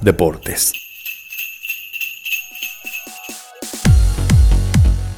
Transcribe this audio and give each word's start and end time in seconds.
Deportes. 0.00 0.72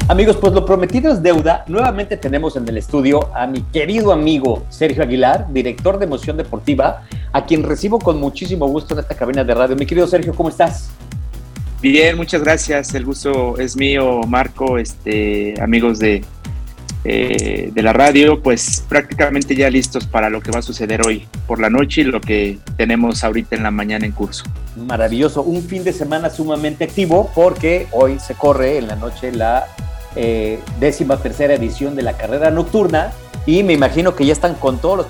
Amigos, 0.08 0.38
pues 0.40 0.52
lo 0.52 0.64
prometido 0.64 1.12
es 1.12 1.22
deuda. 1.22 1.64
Nuevamente 1.68 2.16
tenemos 2.16 2.56
en 2.56 2.68
el 2.68 2.78
estudio 2.78 3.32
a 3.36 3.46
mi 3.46 3.62
querido 3.62 4.10
amigo 4.10 4.66
Sergio 4.68 5.04
Aguilar, 5.04 5.52
director 5.52 6.00
de 6.00 6.06
Emoción 6.06 6.36
Deportiva, 6.36 7.04
a 7.32 7.46
quien 7.46 7.62
recibo 7.62 8.00
con 8.00 8.18
muchísimo 8.18 8.66
gusto 8.66 8.94
en 8.94 9.00
esta 9.00 9.14
cabina 9.14 9.44
de 9.44 9.54
radio. 9.54 9.76
Mi 9.76 9.86
querido 9.86 10.08
Sergio, 10.08 10.34
¿cómo 10.34 10.48
estás? 10.48 10.90
Bien, 11.80 12.16
muchas 12.16 12.42
gracias. 12.42 12.92
El 12.94 13.04
gusto 13.04 13.56
es 13.58 13.76
mío, 13.76 14.22
Marco, 14.26 14.78
este, 14.78 15.54
amigos 15.62 16.00
de, 16.00 16.24
eh, 17.04 17.70
de 17.72 17.82
la 17.82 17.92
radio, 17.92 18.42
pues 18.42 18.84
prácticamente 18.88 19.54
ya 19.54 19.70
listos 19.70 20.06
para 20.06 20.28
lo 20.28 20.40
que 20.42 20.50
va 20.50 20.58
a 20.58 20.62
suceder 20.62 21.06
hoy 21.06 21.26
por 21.46 21.58
la 21.58 21.70
noche 21.70 22.02
y 22.02 22.04
lo 22.04 22.20
que 22.20 22.58
tenemos 22.76 23.24
ahorita 23.24 23.56
en 23.56 23.62
la 23.62 23.70
mañana 23.70 24.04
en 24.04 24.12
curso. 24.12 24.44
Maravilloso, 24.76 25.42
un 25.42 25.62
fin 25.62 25.82
de 25.82 25.92
semana 25.92 26.30
sumamente 26.30 26.84
activo 26.84 27.30
porque 27.34 27.88
hoy 27.90 28.18
se 28.20 28.34
corre 28.34 28.78
en 28.78 28.86
la 28.86 28.96
noche 28.96 29.32
la 29.32 29.66
eh, 30.16 30.60
décima 30.78 31.16
tercera 31.16 31.54
edición 31.54 31.96
de 31.96 32.02
la 32.02 32.16
carrera 32.16 32.50
nocturna 32.50 33.12
y 33.46 33.62
me 33.62 33.72
imagino 33.72 34.14
que 34.14 34.26
ya 34.26 34.32
están 34.32 34.54
con 34.54 34.78
todos 34.78 34.96
los 34.96 35.06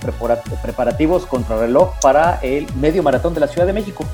preparativos 0.63 1.27
contra 1.27 1.59
reloj 1.59 1.93
para 2.01 2.39
el 2.43 2.67
medio 2.77 3.03
maratón 3.03 3.35
de 3.35 3.41
la 3.41 3.49
Ciudad 3.49 3.67
de 3.67 3.73
México. 3.73 4.05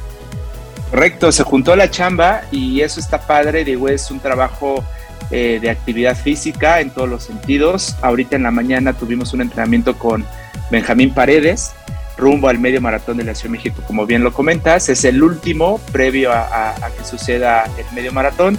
Correcto, 0.91 1.31
se 1.33 1.43
juntó 1.43 1.77
la 1.77 1.91
chamba 1.91 2.43
y 2.51 2.81
eso 2.81 3.01
está 3.01 3.21
padre, 3.21 3.65
digo, 3.65 3.89
es 3.89 4.11
un 4.11 4.21
trabajo 4.21 4.85
eh, 5.31 5.59
de 5.61 5.71
actividad 5.71 6.17
física 6.17 6.81
en 6.81 6.91
todos 6.91 7.09
los 7.09 7.25
sentidos. 7.25 7.97
Ahorita 8.03 8.37
en 8.37 8.45
la 8.45 8.51
mañana 8.51 8.93
tuvimos 8.93 9.33
un 9.35 9.43
entrenamiento 9.43 9.99
con 9.99 10.25
Benjamín 10.71 11.13
Paredes, 11.13 11.73
rumbo 12.17 12.49
al 12.49 12.59
medio 12.59 12.81
maratón 12.81 13.19
de 13.19 13.25
la 13.25 13.35
Ciudad 13.35 13.53
de 13.53 13.59
México, 13.59 13.83
como 13.87 14.07
bien 14.07 14.23
lo 14.23 14.33
comentas. 14.33 14.89
Es 14.89 15.05
el 15.05 15.23
último 15.23 15.81
previo 15.93 16.33
a, 16.33 16.75
que 16.97 17.05
suceda 17.05 17.65
el 17.77 17.87
medio 17.95 18.13
maratón. 18.13 18.59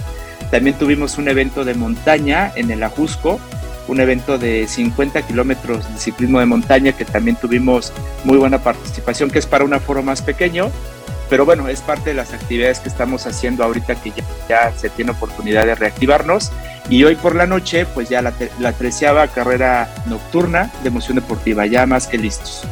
También 0.50 0.76
tuvimos 0.78 1.18
un 1.18 1.28
evento 1.28 1.64
de 1.64 1.74
montaña 1.74 2.52
en 2.56 2.70
el 2.70 2.82
Ajusco, 2.82 3.38
un 3.86 4.00
evento 4.00 4.38
de 4.38 4.66
50 4.66 5.22
kilómetros 5.22 5.92
de 5.92 5.98
ciclismo 5.98 6.40
de 6.40 6.46
montaña 6.46 6.92
que 6.92 7.04
también 7.04 7.36
tuvimos 7.36 7.92
muy 8.24 8.38
buena 8.38 8.58
participación, 8.58 9.30
que 9.30 9.38
es 9.38 9.46
para 9.46 9.64
un 9.64 9.74
aforo 9.74 10.02
más 10.02 10.22
pequeño 10.22 10.70
pero 11.28 11.44
bueno, 11.44 11.68
es 11.68 11.80
parte 11.80 12.10
de 12.10 12.14
las 12.14 12.32
actividades 12.32 12.80
que 12.80 12.88
estamos 12.88 13.26
haciendo 13.26 13.62
ahorita 13.62 13.96
que 13.96 14.12
ya, 14.48 14.72
se 14.76 14.88
tiene 14.88 15.10
oportunidad 15.10 15.66
de 15.66 15.74
reactivarnos. 15.74 16.50
Y 16.88 17.04
hoy 17.04 17.16
por 17.16 17.34
la 17.34 17.46
noche, 17.46 17.84
pues 17.84 18.08
ya 18.08 18.22
la, 18.22 18.32
la 18.58 18.72
treceava 18.72 19.26
carrera 19.28 19.92
nocturna 20.06 20.72
de 20.82 20.88
emoción 20.88 21.16
deportiva, 21.16 21.66
ya 21.66 21.84
más 21.84 22.06
que 22.06 22.16
listos. 22.16 22.64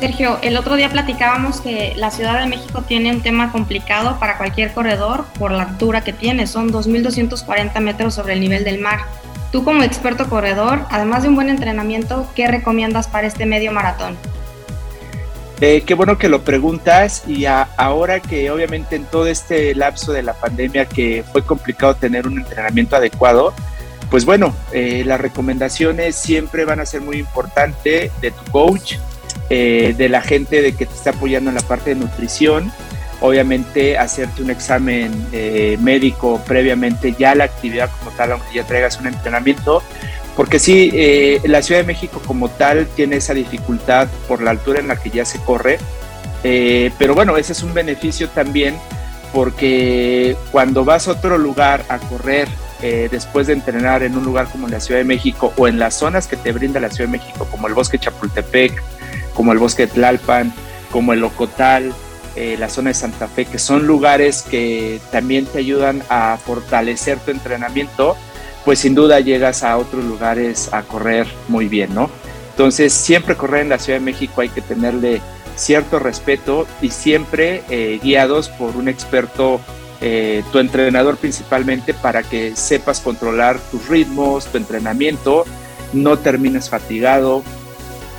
Sergio, 0.00 0.38
el 0.42 0.56
otro 0.56 0.76
día 0.76 0.90
platicábamos 0.90 1.60
que 1.60 1.92
la 1.96 2.12
Ciudad 2.12 2.40
de 2.40 2.46
México 2.46 2.82
tiene 2.86 3.10
un 3.10 3.20
tema 3.20 3.50
complicado 3.50 4.18
para 4.20 4.38
cualquier 4.38 4.72
corredor 4.72 5.24
por 5.38 5.50
la 5.50 5.64
altura 5.64 6.02
que 6.02 6.12
tiene, 6.12 6.46
son 6.46 6.72
2.240 6.72 7.80
metros 7.80 8.14
sobre 8.14 8.34
el 8.34 8.40
nivel 8.40 8.62
del 8.62 8.78
mar. 8.78 9.00
Tú 9.50 9.64
como 9.64 9.82
experto 9.82 10.28
corredor, 10.28 10.84
además 10.90 11.24
de 11.24 11.30
un 11.30 11.34
buen 11.34 11.48
entrenamiento, 11.48 12.28
¿qué 12.36 12.46
recomiendas 12.46 13.08
para 13.08 13.26
este 13.26 13.44
medio 13.44 13.72
maratón? 13.72 14.16
Eh, 15.60 15.82
qué 15.84 15.94
bueno 15.94 16.16
que 16.16 16.28
lo 16.28 16.42
preguntas 16.42 17.24
y 17.26 17.46
ahora 17.46 18.20
que 18.20 18.52
obviamente 18.52 18.94
en 18.94 19.04
todo 19.04 19.26
este 19.26 19.74
lapso 19.74 20.12
de 20.12 20.22
la 20.22 20.34
pandemia 20.34 20.84
que 20.86 21.24
fue 21.32 21.42
complicado 21.42 21.96
tener 21.96 22.28
un 22.28 22.38
entrenamiento 22.38 22.94
adecuado, 22.94 23.52
pues 24.08 24.24
bueno, 24.24 24.54
eh, 24.72 25.02
las 25.04 25.20
recomendaciones 25.20 26.14
siempre 26.14 26.64
van 26.64 26.78
a 26.78 26.86
ser 26.86 27.00
muy 27.00 27.16
importantes 27.16 28.12
de 28.20 28.30
tu 28.30 28.50
coach, 28.52 28.94
eh, 29.50 29.94
de 29.96 30.08
la 30.08 30.22
gente 30.22 30.62
de 30.62 30.74
que 30.74 30.86
te 30.86 30.94
está 30.94 31.10
apoyando 31.10 31.50
en 31.50 31.56
la 31.56 31.62
parte 31.62 31.90
de 31.90 31.96
nutrición, 31.96 32.72
obviamente 33.20 33.98
hacerte 33.98 34.42
un 34.42 34.50
examen 34.50 35.10
médico 35.80 36.40
previamente 36.46 37.16
ya 37.18 37.34
la 37.34 37.44
actividad 37.44 37.90
como 37.98 38.12
tal, 38.12 38.32
aunque 38.32 38.54
ya 38.54 38.64
traigas 38.64 39.00
un 39.00 39.08
entrenamiento, 39.08 39.82
porque 40.38 40.60
sí, 40.60 40.92
eh, 40.94 41.40
la 41.46 41.62
Ciudad 41.62 41.80
de 41.80 41.86
México 41.88 42.22
como 42.24 42.48
tal 42.48 42.86
tiene 42.94 43.16
esa 43.16 43.34
dificultad 43.34 44.06
por 44.28 44.40
la 44.40 44.52
altura 44.52 44.78
en 44.78 44.86
la 44.86 44.94
que 44.94 45.10
ya 45.10 45.24
se 45.24 45.40
corre, 45.40 45.80
eh, 46.44 46.92
pero 46.96 47.16
bueno, 47.16 47.36
ese 47.36 47.54
es 47.54 47.64
un 47.64 47.74
beneficio 47.74 48.28
también 48.28 48.76
porque 49.32 50.36
cuando 50.52 50.84
vas 50.84 51.08
a 51.08 51.10
otro 51.10 51.38
lugar 51.38 51.84
a 51.88 51.98
correr 51.98 52.46
eh, 52.82 53.08
después 53.10 53.48
de 53.48 53.54
entrenar 53.54 54.04
en 54.04 54.16
un 54.16 54.22
lugar 54.22 54.46
como 54.46 54.68
la 54.68 54.78
Ciudad 54.78 55.00
de 55.00 55.04
México 55.04 55.52
o 55.56 55.66
en 55.66 55.80
las 55.80 55.94
zonas 55.94 56.28
que 56.28 56.36
te 56.36 56.52
brinda 56.52 56.78
la 56.78 56.88
Ciudad 56.88 57.10
de 57.10 57.18
México, 57.18 57.48
como 57.50 57.66
el 57.66 57.74
bosque 57.74 57.98
Chapultepec, 57.98 58.80
como 59.38 59.52
el 59.52 59.58
bosque 59.58 59.86
de 59.86 59.92
Tlalpan, 59.92 60.52
como 60.90 61.12
el 61.14 61.22
Ocotal, 61.22 61.94
la 62.36 62.68
zona 62.68 62.90
de 62.90 62.94
Santa 62.94 63.26
Fe, 63.26 63.46
que 63.46 63.58
son 63.58 63.86
lugares 63.86 64.42
que 64.42 65.00
también 65.10 65.46
te 65.46 65.58
ayudan 65.58 66.02
a 66.08 66.36
fortalecer 66.36 67.18
tu 67.18 67.32
entrenamiento, 67.32 68.16
pues 68.64 68.80
sin 68.80 68.94
duda 68.94 69.18
llegas 69.20 69.62
a 69.64 69.78
otros 69.78 70.04
lugares 70.04 70.68
a 70.72 70.82
correr 70.82 71.26
muy 71.48 71.68
bien, 71.68 71.94
¿no? 71.94 72.10
Entonces, 72.50 72.92
siempre 72.92 73.36
correr 73.36 73.62
en 73.62 73.68
la 73.68 73.78
Ciudad 73.78 74.00
de 74.00 74.04
México 74.04 74.40
hay 74.40 74.48
que 74.48 74.60
tenerle 74.60 75.20
cierto 75.54 76.00
respeto 76.00 76.66
y 76.82 76.90
siempre 76.90 77.62
eh, 77.70 78.00
guiados 78.02 78.48
por 78.48 78.76
un 78.76 78.88
experto, 78.88 79.60
eh, 80.00 80.42
tu 80.50 80.58
entrenador 80.58 81.16
principalmente, 81.16 81.94
para 81.94 82.24
que 82.24 82.56
sepas 82.56 82.98
controlar 82.98 83.58
tus 83.70 83.88
ritmos, 83.88 84.46
tu 84.46 84.58
entrenamiento, 84.58 85.44
no 85.92 86.18
termines 86.18 86.68
fatigado, 86.68 87.44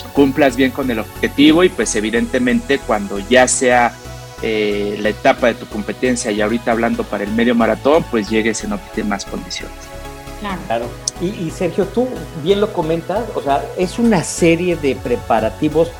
cumplas 0.09 0.55
bien 0.55 0.71
con 0.71 0.89
el 0.91 0.99
objetivo 0.99 1.63
y 1.63 1.69
pues 1.69 1.95
evidentemente 1.95 2.79
cuando 2.79 3.19
ya 3.19 3.47
sea 3.47 3.93
eh, 4.41 4.97
la 5.01 5.09
etapa 5.09 5.47
de 5.47 5.55
tu 5.55 5.65
competencia 5.65 6.31
y 6.31 6.41
ahorita 6.41 6.71
hablando 6.71 7.03
para 7.03 7.23
el 7.23 7.31
medio 7.31 7.55
maratón, 7.55 8.05
pues 8.09 8.29
llegues 8.29 8.63
en 8.63 8.73
óptimas 8.73 9.25
condiciones. 9.25 9.75
Claro. 10.67 10.85
Y, 11.21 11.51
Sergio, 11.51 11.85
tú 11.85 12.07
bien 12.43 12.61
lo 12.61 12.71
comentas, 12.71 13.25
o 13.35 13.41
sea, 13.41 13.61
es 13.77 13.99
una 13.99 14.23
serie 14.23 14.77
de 14.77 14.95
preparativos 14.95 15.91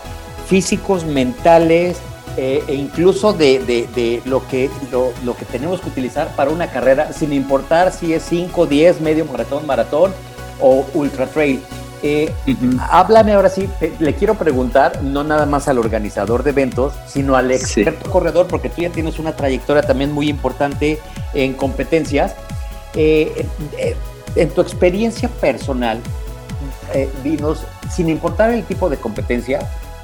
físicos, 0.48 1.04
mentales, 1.04 1.98
eh, 2.38 2.64
e 2.68 2.76
incluso 2.76 3.34
de, 3.34 4.22
lo, 4.26 4.48
que, 4.48 4.70
lo, 4.92 5.36
que 5.36 5.44
tenemos 5.44 5.82
que 5.82 5.90
utilizar 5.90 6.34
para 6.38 6.52
una 6.52 6.72
carrera, 6.72 7.12
sin 7.12 7.34
importar 7.34 7.92
si 7.92 8.14
es 8.14 8.24
5, 8.30 8.66
10, 8.66 9.02
medio 9.02 9.26
maratón, 9.26 9.68
maratón 9.68 10.14
o 10.62 10.86
ultra 10.94 11.28
trail. 11.28 11.62
Eh, 12.02 12.34
háblame 12.90 13.34
ahora 13.34 13.50
sí, 13.50 13.70
le 14.00 14.16
quiero 14.16 14.36
preguntar, 14.36 15.04
no 15.04 15.24
nada 15.24 15.46
más 15.46 15.68
al 15.68 15.78
organizador 15.78 16.44
de 16.44 16.52
eventos, 16.52 16.94
sino 17.08 17.36
al 17.36 17.52
experto 17.52 18.10
corredor, 18.10 18.48
porque 18.48 18.70
tú 18.70 18.82
ya 18.82 18.90
tienes 18.90 19.20
una 19.20 19.36
trayectoria 19.36 19.84
también 19.84 20.12
muy 20.12 20.30
importante 20.30 21.00
en 21.34 21.54
competencias. 21.54 22.36
Eh, 22.96 23.46
en 24.36 24.50
tu 24.50 24.62
experiencia 24.62 25.30
personal, 25.30 26.00
eh, 26.94 27.10
dinos, 27.24 27.66
sin 27.92 28.10
importar 28.10 28.52
el 28.52 28.64
tipo 28.64 28.90
de 28.90 28.98
competencia, 28.98 29.60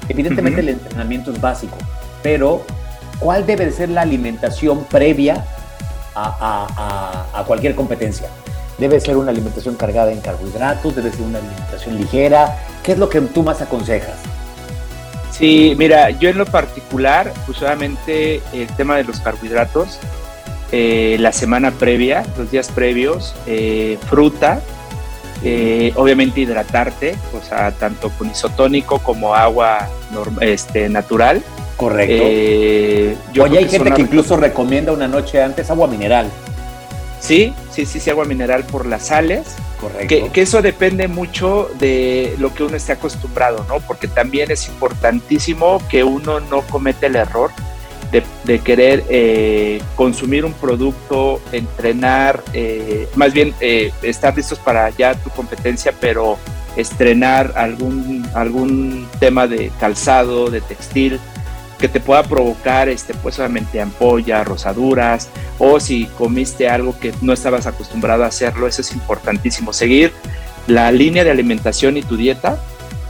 evidentemente 0.08 0.60
el 0.60 0.70
entrenamiento 0.70 1.32
es 1.32 1.40
básico, 1.40 1.76
pero 2.22 2.62
¿cuál 3.18 3.46
debe 3.46 3.66
de 3.66 3.72
ser 3.72 3.88
la 3.88 4.02
alimentación 4.02 4.84
previa 4.84 5.44
a, 6.14 7.44
cualquier 7.46 7.74
competencia? 7.74 8.28
¿Debe 8.78 9.00
ser 9.00 9.16
una 9.16 9.30
alimentación 9.30 9.74
cargada 9.74 10.12
en 10.12 10.20
carbohidratos? 10.20 10.94
¿Debe 10.94 11.10
ser 11.10 11.22
una 11.22 11.38
alimentación 11.38 11.96
ligera? 11.96 12.58
¿Qué 12.82 12.92
es 12.92 12.98
lo 12.98 13.08
que 13.08 13.20
tú 13.22 13.42
más 13.42 13.62
aconsejas? 13.62 14.16
Sí, 15.30 15.74
mira, 15.78 16.10
yo 16.10 16.28
en 16.28 16.38
lo 16.38 16.46
particular, 16.46 17.32
pues 17.44 17.58
solamente 17.58 18.40
el 18.52 18.66
tema 18.76 18.96
de 18.96 19.04
los 19.04 19.20
carbohidratos, 19.20 19.98
eh, 20.72 21.16
la 21.20 21.32
semana 21.32 21.70
previa, 21.70 22.24
los 22.38 22.50
días 22.50 22.70
previos, 22.74 23.34
eh, 23.46 23.98
fruta, 24.08 24.60
eh, 25.44 25.92
obviamente 25.96 26.40
hidratarte, 26.40 27.16
o 27.34 27.46
sea, 27.46 27.70
tanto 27.72 28.10
con 28.10 28.30
isotónico 28.30 28.98
como 28.98 29.34
agua 29.34 29.88
este, 30.40 30.88
natural. 30.88 31.42
Correcto. 31.76 32.24
Oye, 33.42 33.58
hay 33.58 33.68
gente 33.68 33.92
que 33.92 34.02
incluso 34.02 34.36
recomienda 34.36 34.92
una 34.92 35.06
noche 35.06 35.42
antes 35.42 35.70
agua 35.70 35.86
mineral. 35.86 36.30
Sí, 37.20 37.54
sí, 37.72 37.86
sí, 37.86 38.00
sí, 38.00 38.10
agua 38.10 38.24
mineral 38.24 38.64
por 38.64 38.86
las 38.86 39.06
sales. 39.06 39.56
Correcto. 39.80 40.32
Que, 40.32 40.42
eso 40.42 40.62
depende 40.62 41.08
mucho 41.08 41.70
de 41.78 42.34
lo 42.38 42.54
que 42.54 42.62
uno 42.62 42.76
esté 42.76 42.92
acostumbrado, 42.92 43.64
¿no? 43.68 43.80
Porque 43.80 44.08
también 44.08 44.50
es 44.50 44.68
importantísimo 44.68 45.82
que 45.88 46.04
uno 46.04 46.40
no 46.40 46.62
cometa 46.62 47.06
el 47.06 47.16
error 47.16 47.50
de, 48.44 48.58
querer 48.60 49.04
eh, 49.08 49.82
consumir 49.94 50.44
un 50.44 50.52
producto, 50.52 51.40
entrenar, 51.52 52.42
eh, 52.52 53.08
más 53.14 53.32
bien 53.32 53.54
eh, 53.60 53.92
estar 54.02 54.36
listos 54.36 54.58
para 54.58 54.90
ya 54.90 55.14
tu 55.14 55.30
competencia, 55.30 55.92
pero 56.00 56.38
estrenar 56.76 57.52
algún, 57.56 58.26
algún 58.34 59.08
tema 59.18 59.46
de 59.46 59.70
calzado, 59.80 60.50
de 60.50 60.60
textil, 60.60 61.20
que 61.78 61.88
te 61.88 62.00
pueda 62.00 62.22
provocar 62.22 62.88
este, 62.88 63.14
pues 63.14 63.34
solamente 63.36 63.80
ampollas, 63.80 64.46
rosaduras, 64.46 65.28
o 65.58 65.78
si 65.80 66.06
comiste 66.18 66.68
algo 66.68 66.98
que 66.98 67.12
no 67.20 67.32
estabas 67.32 67.66
acostumbrado 67.66 68.24
a 68.24 68.28
hacerlo, 68.28 68.66
eso 68.66 68.80
es 68.80 68.92
importantísimo. 68.92 69.72
Seguir 69.72 70.12
la 70.66 70.90
línea 70.90 71.24
de 71.24 71.30
alimentación 71.30 71.96
y 71.96 72.02
tu 72.02 72.16
dieta 72.16 72.58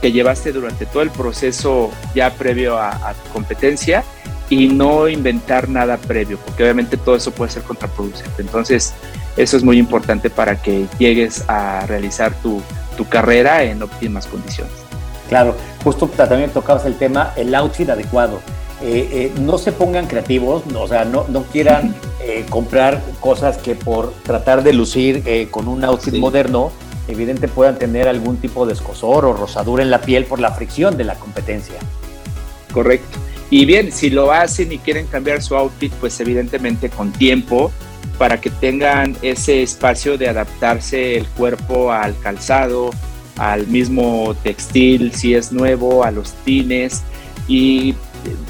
que 0.00 0.12
llevaste 0.12 0.52
durante 0.52 0.84
todo 0.86 1.02
el 1.02 1.10
proceso 1.10 1.90
ya 2.14 2.34
previo 2.34 2.78
a 2.78 3.14
tu 3.24 3.32
competencia 3.32 4.04
y 4.48 4.68
no 4.68 5.08
inventar 5.08 5.68
nada 5.68 5.96
previo, 5.96 6.38
porque 6.38 6.62
obviamente 6.62 6.96
todo 6.96 7.16
eso 7.16 7.30
puede 7.32 7.50
ser 7.50 7.62
contraproducente. 7.62 8.42
Entonces, 8.42 8.94
eso 9.36 9.56
es 9.56 9.64
muy 9.64 9.78
importante 9.78 10.30
para 10.30 10.60
que 10.60 10.86
llegues 10.98 11.44
a 11.48 11.84
realizar 11.86 12.34
tu, 12.40 12.62
tu 12.96 13.08
carrera 13.08 13.64
en 13.64 13.82
óptimas 13.82 14.26
condiciones. 14.26 14.85
Claro, 15.28 15.56
justo 15.82 16.08
también 16.08 16.50
tocabas 16.50 16.84
el 16.86 16.96
tema, 16.96 17.32
el 17.36 17.54
outfit 17.54 17.88
adecuado. 17.88 18.40
Eh, 18.82 19.08
eh, 19.10 19.32
no 19.40 19.56
se 19.56 19.72
pongan 19.72 20.06
creativos, 20.06 20.62
o 20.74 20.86
sea, 20.86 21.04
no, 21.04 21.24
no 21.28 21.44
quieran 21.44 21.94
eh, 22.20 22.44
comprar 22.50 23.02
cosas 23.20 23.56
que 23.56 23.74
por 23.74 24.12
tratar 24.22 24.62
de 24.62 24.72
lucir 24.72 25.48
con 25.50 25.66
un 25.66 25.84
outfit 25.84 26.14
moderno, 26.14 26.70
evidente 27.08 27.48
puedan 27.48 27.78
tener 27.78 28.08
algún 28.08 28.36
tipo 28.36 28.66
de 28.66 28.74
escosor 28.74 29.24
o 29.24 29.32
rosadura 29.32 29.82
en 29.82 29.90
la 29.90 30.00
piel 30.00 30.24
por 30.24 30.40
la 30.40 30.50
fricción 30.52 30.96
de 30.96 31.04
la 31.04 31.14
competencia. 31.14 31.76
Correcto. 32.72 33.18
Y 33.48 33.64
bien, 33.64 33.92
si 33.92 34.10
lo 34.10 34.32
hacen 34.32 34.72
y 34.72 34.78
quieren 34.78 35.06
cambiar 35.06 35.40
su 35.40 35.56
outfit, 35.56 35.92
pues 35.94 36.18
evidentemente 36.20 36.90
con 36.90 37.12
tiempo, 37.12 37.70
para 38.18 38.40
que 38.40 38.50
tengan 38.50 39.16
ese 39.22 39.62
espacio 39.62 40.18
de 40.18 40.28
adaptarse 40.28 41.16
el 41.16 41.26
cuerpo 41.28 41.92
al 41.92 42.18
calzado, 42.18 42.90
al 43.36 43.66
mismo 43.66 44.34
textil, 44.42 45.12
si 45.12 45.34
es 45.34 45.52
nuevo, 45.52 46.04
a 46.04 46.10
los 46.10 46.32
tines. 46.44 47.02
Y 47.48 47.94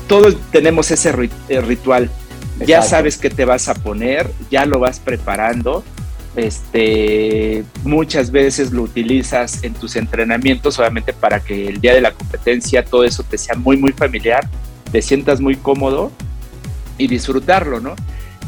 todos 0.09 0.37
tenemos 0.51 0.91
ese 0.91 1.13
eh, 1.49 1.61
ritual. 1.61 2.11
Ya 2.67 2.81
sabes 2.81 3.19
qué 3.19 3.29
te 3.29 3.45
vas 3.45 3.69
a 3.69 3.75
poner, 3.75 4.31
ya 4.51 4.65
lo 4.65 4.79
vas 4.79 4.99
preparando. 4.99 5.85
Este, 6.37 7.65
muchas 7.83 8.31
veces 8.31 8.71
lo 8.71 8.83
utilizas 8.83 9.63
en 9.65 9.75
tus 9.75 9.97
entrenamientos, 9.97 10.79
obviamente 10.79 11.13
para 11.13 11.41
que 11.41 11.69
el 11.69 11.81
día 11.81 11.95
de 11.95 12.01
la 12.03 12.13
competencia 12.13 12.85
todo 12.85 13.05
eso 13.05 13.23
te 13.23 13.39
sea 13.39 13.57
muy, 13.57 13.77
muy 13.77 13.93
familiar, 13.93 14.49
te 14.93 15.01
sientas 15.01 15.41
muy 15.41 15.57
cómodo 15.57 16.13
y 16.99 17.09
disfrutarlo, 17.09 17.81
¿no? 17.81 17.95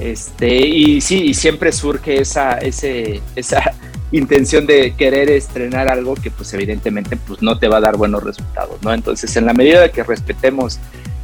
Este, 0.01 0.67
y 0.67 1.01
sí, 1.01 1.23
y 1.25 1.35
siempre 1.35 1.73
surge 1.73 2.21
esa, 2.21 2.59
ese, 2.59 3.21
esa 3.35 3.75
intención 4.13 4.67
de 4.67 4.95
querer 4.95 5.31
estrenar 5.31 5.89
algo 5.89 6.15
que 6.15 6.31
pues 6.31 6.53
evidentemente 6.55 7.17
pues 7.17 7.43
no 7.43 7.59
te 7.59 7.69
va 7.69 7.79
a 7.79 7.81
dar 7.81 7.97
buenos 7.97 8.23
resultados, 8.23 8.81
¿no? 8.83 8.93
Entonces, 8.93 9.37
en 9.37 9.47
la 9.47 9.53
medida 9.53 9.81
de 9.81 9.91
que 9.91 10.03
respetemos 10.03 10.79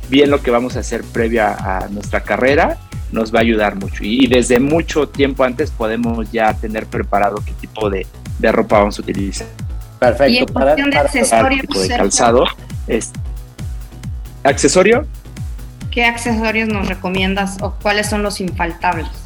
bien 0.09 0.31
lo 0.31 0.43
que 0.43 0.51
vamos 0.51 0.77
a 0.77 0.81
hacer 0.81 1.03
previa 1.03 1.55
a 1.55 1.89
nuestra 1.89 2.23
carrera, 2.23 2.79
nos 3.13 3.35
va 3.35 3.39
a 3.39 3.43
ayudar 3.43 3.77
mucho. 3.77 4.03
Y, 4.03 4.27
desde 4.27 4.61
mucho 4.61 5.09
tiempo 5.09 5.45
antes 5.45 5.71
podemos 5.71 6.31
ya 6.31 6.53
tener 6.55 6.87
preparado 6.87 7.37
qué 7.45 7.53
tipo 7.53 7.89
de, 7.89 8.07
ropa 8.43 8.81
vamos 8.81 8.99
a 8.99 9.03
utilizar. 9.03 9.47
Perfecto. 9.99 10.33
Y 10.33 10.39
en 10.39 10.47
cuestión 10.47 10.91
de 10.91 10.99
accesorios, 10.99 11.89
de 11.89 11.97
calzado, 11.97 12.45
es, 12.87 13.13
¿accesorio? 14.43 15.07
¿Qué 15.91 16.05
accesorios 16.05 16.69
nos 16.69 16.89
recomiendas 16.89 17.57
o 17.63 17.75
cuáles 17.81 18.09
son 18.09 18.23
los 18.23 18.41
infaltables? 18.41 19.24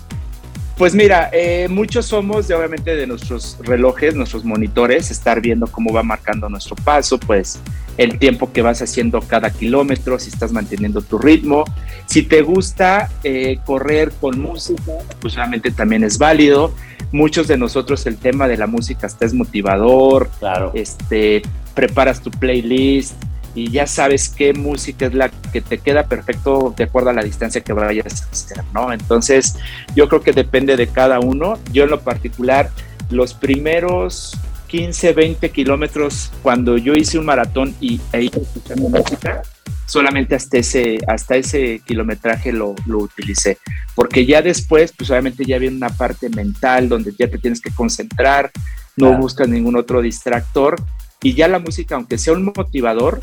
Pues 0.79 0.95
mira, 0.95 1.29
eh, 1.33 1.67
muchos 1.69 2.07
somos 2.07 2.47
de 2.47 2.55
obviamente 2.55 2.95
de 2.95 3.05
nuestros 3.09 3.59
relojes, 3.65 4.15
nuestros 4.15 4.45
monitores, 4.45 5.11
estar 5.11 5.41
viendo 5.41 5.67
cómo 5.67 5.93
va 5.93 6.05
marcando 6.05 6.49
nuestro 6.49 6.77
paso, 6.77 7.19
pues 7.19 7.59
el 7.97 8.21
tiempo 8.21 8.53
que 8.53 8.63
vas 8.63 8.81
haciendo 8.81 9.21
cada 9.21 9.51
kilómetro, 9.51 10.21
si 10.21 10.31
estás 10.31 10.53
manteniendo 10.53 11.03
tu 11.03 11.19
ritmo. 11.19 11.65
Si 12.07 12.23
te 12.23 12.43
gusta 12.43 13.11
eh, 13.25 13.59
correr 13.67 14.13
con 14.21 14.41
música, 14.41 14.93
pues 15.21 15.35
obviamente 15.35 15.73
también 15.73 16.05
es 16.05 16.17
válido. 16.17 16.73
Muchos 17.11 17.49
de 17.49 17.59
nosotros 17.59 18.07
el 18.07 18.17
tema 18.17 18.47
de 18.47 18.57
la 18.57 18.69
música 18.69 19.09
hasta 19.09 19.27
es 19.27 19.35
motivador. 19.35 20.31
Claro. 20.39 20.71
Este, 20.75 21.43
preparas 21.75 22.23
tu 22.23 22.31
playlist, 22.31 23.15
y 23.55 23.71
ya 23.71 23.87
sabes 23.87 24.29
qué 24.29 24.53
música 24.53 25.07
es 25.07 25.15
la 25.15 25.29
que 25.29 25.61
te 25.61 25.79
queda 25.79 26.07
perfecto 26.07 26.75
de 26.77 26.85
acuerdo 26.85 27.11
a 27.11 27.13
la 27.13 27.23
distancia 27.23 27.61
que 27.61 27.73
vayas 27.73 28.23
a 28.23 28.31
hacer, 28.31 28.65
¿no? 28.73 28.93
Entonces, 28.93 29.57
yo 29.95 30.09
creo 30.09 30.23
que 30.23 30.33
depende 30.33 30.77
de 30.77 30.87
cada 30.87 31.21
uno. 31.21 31.59
Yo 31.73 31.85
en 31.85 31.91
lo 31.91 32.01
particular, 32.01 32.71
los 33.11 33.35
primeros 33.35 34.39
15, 34.69 35.13
20 35.13 35.51
kilómetros, 35.51 36.31
cuando 36.43 36.77
yo 36.77 36.93
hice 36.93 37.19
un 37.19 37.27
maratón 37.27 37.75
y 37.81 38.01
e 38.13 38.25
iba 38.25 38.39
escuchando 38.39 38.89
música, 38.89 39.43
solamente 39.87 40.35
hasta 40.35 40.59
ese, 40.59 40.99
hasta 41.09 41.37
ese 41.37 41.81
kilometraje 41.85 42.53
lo, 42.53 42.75
lo, 42.87 42.99
utilicé. 42.99 43.59
Porque 43.95 44.27
ya 44.27 44.43
después, 44.43 44.93
pues 44.97 45.11
obviamente 45.11 45.45
ya 45.45 45.59
viene 45.59 45.77
una 45.77 45.91
parte 45.91 46.29
mental 46.29 46.89
donde 46.89 47.13
ya 47.19 47.29
te 47.29 47.39
tienes 47.39 47.61
que 47.61 47.71
concentrar, 47.71 48.51
no 48.97 49.17
buscas 49.17 49.49
ningún 49.49 49.77
otro 49.77 50.03
distractor 50.03 50.77
y 51.23 51.35
ya 51.35 51.49
la 51.49 51.59
música, 51.59 51.97
aunque 51.97 52.19
sea 52.19 52.33
un 52.33 52.45
motivador, 52.45 53.21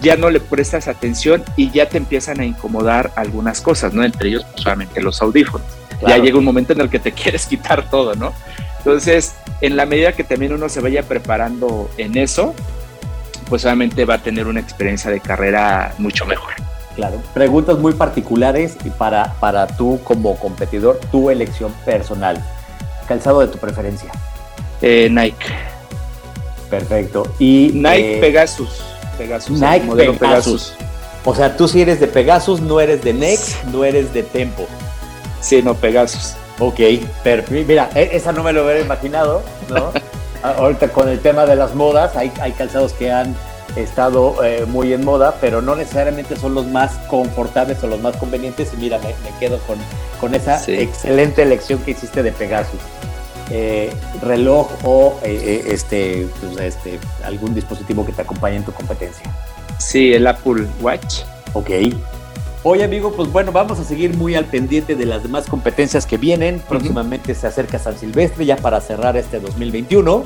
ya 0.00 0.16
no 0.16 0.30
le 0.30 0.40
prestas 0.40 0.88
atención 0.88 1.42
y 1.56 1.70
ya 1.70 1.88
te 1.88 1.98
empiezan 1.98 2.40
a 2.40 2.44
incomodar 2.44 3.12
algunas 3.16 3.60
cosas, 3.60 3.92
¿no? 3.92 4.04
Entre 4.04 4.28
ellos, 4.28 4.44
pues, 4.44 4.62
solamente 4.62 5.00
los 5.02 5.20
audífonos. 5.20 5.66
Ya 6.06 6.18
llega 6.18 6.38
un 6.38 6.44
momento 6.44 6.72
en 6.72 6.80
el 6.80 6.88
que 6.88 6.98
te 6.98 7.12
quieres 7.12 7.46
quitar 7.46 7.90
todo, 7.90 8.14
¿no? 8.14 8.32
Entonces, 8.78 9.34
en 9.60 9.76
la 9.76 9.86
medida 9.86 10.12
que 10.12 10.24
también 10.24 10.52
uno 10.52 10.68
se 10.68 10.80
vaya 10.80 11.02
preparando 11.02 11.90
en 11.98 12.16
eso, 12.16 12.54
pues 13.48 13.64
obviamente 13.64 14.04
va 14.04 14.14
a 14.14 14.22
tener 14.22 14.46
una 14.46 14.60
experiencia 14.60 15.10
de 15.10 15.20
carrera 15.20 15.94
mucho 15.98 16.24
mejor. 16.26 16.52
Claro, 16.94 17.20
preguntas 17.34 17.78
muy 17.78 17.92
particulares 17.92 18.76
y 18.84 18.90
para, 18.90 19.34
para 19.34 19.66
tú 19.66 20.00
como 20.04 20.38
competidor, 20.38 20.98
tu 21.10 21.30
elección 21.30 21.72
personal. 21.84 22.42
Calzado 23.06 23.40
de 23.40 23.48
tu 23.48 23.58
preferencia. 23.58 24.10
Eh, 24.80 25.08
Nike. 25.10 25.46
Perfecto. 26.70 27.24
Y 27.38 27.70
Nike 27.74 28.18
eh, 28.18 28.20
Pegasus. 28.20 28.82
Pegasus. 29.16 29.60
Nike 29.60 29.86
modelo 29.86 30.14
Pegasus. 30.14 30.74
O 31.24 31.34
sea, 31.34 31.56
tú 31.56 31.68
si 31.68 31.82
eres 31.82 32.00
de 32.00 32.06
Pegasus, 32.06 32.60
no 32.60 32.80
eres 32.80 33.02
de 33.02 33.12
Next, 33.12 33.64
no 33.64 33.84
eres 33.84 34.12
de 34.14 34.22
Tempo. 34.22 34.66
Sí, 35.40 35.62
no, 35.62 35.74
Pegasus. 35.74 36.34
Ok, 36.58 36.80
perfecto. 37.22 37.66
Mira, 37.66 37.90
e, 37.94 38.10
esa 38.12 38.32
no 38.32 38.42
me 38.42 38.52
lo 38.52 38.64
hubiera 38.64 38.80
imaginado, 38.80 39.42
¿no? 39.68 39.92
Ahorita 40.42 40.88
con 40.88 41.08
el 41.08 41.20
tema 41.20 41.46
de 41.46 41.56
las 41.56 41.74
modas, 41.74 42.16
hay, 42.16 42.32
hay 42.40 42.52
calzados 42.52 42.92
que 42.92 43.10
han 43.10 43.34
estado 43.76 44.42
eh, 44.44 44.64
muy 44.66 44.92
en 44.92 45.04
moda, 45.04 45.36
pero 45.40 45.60
no 45.60 45.74
necesariamente 45.74 46.36
son 46.36 46.54
los 46.54 46.66
más 46.66 46.92
confortables 47.08 47.82
o 47.82 47.86
los 47.88 48.00
más 48.00 48.16
convenientes. 48.16 48.72
Y 48.72 48.76
mira, 48.76 48.98
me, 48.98 49.14
quedo 49.38 49.58
con, 49.66 49.78
con 50.20 50.34
esa 50.34 50.62
excelente 50.66 51.42
elección 51.42 51.80
que 51.80 51.92
hiciste 51.92 52.22
de 52.22 52.32
Pegasus. 52.32 52.80
Eh, 53.50 53.90
reloj 54.20 54.68
o 54.84 55.18
eh, 55.22 55.40
eh, 55.42 55.72
este, 55.72 56.28
pues, 56.40 56.58
este, 56.58 56.98
algún 57.24 57.54
dispositivo 57.54 58.04
que 58.04 58.12
te 58.12 58.22
acompañe 58.22 58.56
en 58.56 58.64
tu 58.64 58.72
competencia. 58.72 59.24
Sí, 59.78 60.12
el 60.12 60.26
Apple 60.26 60.66
Watch. 60.82 61.22
Ok. 61.54 61.70
Oye, 62.64 62.84
amigo, 62.84 63.12
pues 63.12 63.32
bueno, 63.32 63.52
vamos 63.52 63.78
a 63.78 63.84
seguir 63.84 64.16
muy 64.16 64.34
al 64.34 64.44
pendiente 64.44 64.96
de 64.96 65.06
las 65.06 65.22
demás 65.22 65.46
competencias 65.46 66.04
que 66.04 66.18
vienen. 66.18 66.60
Próximamente 66.68 67.34
se 67.34 67.46
acerca 67.46 67.78
San 67.78 67.96
Silvestre 67.96 68.44
ya 68.44 68.56
para 68.56 68.80
cerrar 68.80 69.16
este 69.16 69.40
2021 69.40 70.24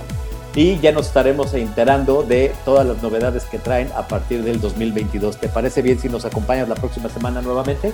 y 0.54 0.78
ya 0.80 0.92
nos 0.92 1.06
estaremos 1.06 1.54
enterando 1.54 2.22
de 2.22 2.52
todas 2.64 2.86
las 2.86 3.02
novedades 3.02 3.44
que 3.44 3.58
traen 3.58 3.88
a 3.94 4.08
partir 4.08 4.42
del 4.42 4.60
2022. 4.60 5.36
¿Te 5.36 5.48
parece 5.48 5.82
bien 5.82 5.98
si 5.98 6.08
nos 6.08 6.24
acompañas 6.24 6.68
la 6.68 6.74
próxima 6.74 7.08
semana 7.08 7.40
nuevamente? 7.42 7.92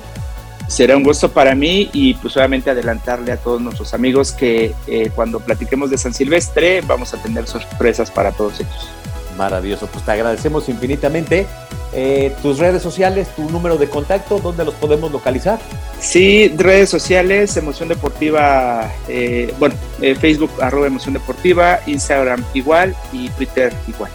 Será 0.68 0.96
un 0.96 1.02
gusto 1.02 1.30
para 1.32 1.54
mí 1.54 1.90
y 1.92 2.14
pues 2.14 2.36
obviamente 2.36 2.70
adelantarle 2.70 3.32
a 3.32 3.36
todos 3.38 3.60
nuestros 3.60 3.94
amigos 3.94 4.32
que 4.32 4.74
eh, 4.86 5.10
cuando 5.14 5.40
platiquemos 5.40 5.90
de 5.90 5.98
San 5.98 6.14
Silvestre 6.14 6.82
vamos 6.82 7.12
a 7.14 7.22
tener 7.22 7.46
sorpresas 7.46 8.10
para 8.10 8.30
todos 8.32 8.60
ellos. 8.60 8.88
Maravilloso, 9.36 9.86
pues 9.86 10.04
te 10.04 10.12
agradecemos 10.12 10.68
infinitamente. 10.68 11.46
Eh, 11.94 12.34
tus 12.42 12.58
redes 12.58 12.82
sociales, 12.82 13.28
tu 13.34 13.48
número 13.50 13.78
de 13.78 13.88
contacto, 13.88 14.38
¿dónde 14.40 14.64
los 14.64 14.74
podemos 14.74 15.10
localizar? 15.10 15.58
Sí, 16.00 16.52
redes 16.56 16.90
sociales, 16.90 17.56
Emoción 17.56 17.88
Deportiva, 17.88 18.92
eh, 19.08 19.54
bueno, 19.58 19.74
Facebook 20.20 20.50
arroba 20.60 20.86
Emoción 20.88 21.14
Deportiva, 21.14 21.80
Instagram 21.86 22.44
igual 22.52 22.94
y 23.10 23.30
Twitter 23.30 23.72
igual, 23.86 24.10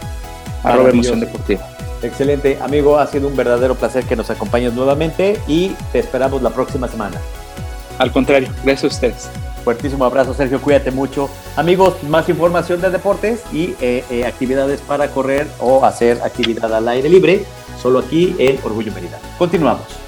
arroba 0.62 0.90
Emoción 0.90 1.18
Deportiva. 1.18 1.73
Excelente, 2.04 2.58
amigo, 2.60 2.98
ha 2.98 3.06
sido 3.06 3.28
un 3.28 3.36
verdadero 3.36 3.74
placer 3.74 4.04
que 4.04 4.14
nos 4.14 4.28
acompañes 4.28 4.74
nuevamente 4.74 5.40
y 5.48 5.70
te 5.90 6.00
esperamos 6.00 6.42
la 6.42 6.50
próxima 6.50 6.86
semana. 6.86 7.18
Al 7.98 8.12
contrario, 8.12 8.48
gracias 8.62 8.84
a 8.84 8.94
ustedes. 8.94 9.30
Fuertísimo 9.64 10.04
abrazo, 10.04 10.34
Sergio, 10.34 10.60
cuídate 10.60 10.90
mucho. 10.90 11.30
Amigos, 11.56 12.02
más 12.02 12.28
información 12.28 12.82
de 12.82 12.90
deportes 12.90 13.42
y 13.52 13.74
eh, 13.80 14.04
eh, 14.10 14.26
actividades 14.26 14.82
para 14.82 15.08
correr 15.08 15.46
o 15.58 15.86
hacer 15.86 16.20
actividad 16.22 16.74
al 16.74 16.86
aire 16.88 17.08
libre, 17.08 17.46
solo 17.80 18.00
aquí 18.00 18.36
en 18.38 18.58
Orgullo 18.62 18.92
Mérida. 18.92 19.18
Continuamos. 19.38 20.03